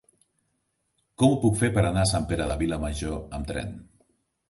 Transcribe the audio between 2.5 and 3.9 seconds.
de Vilamajor amb tren?